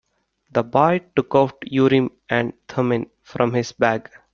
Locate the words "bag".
3.71-4.09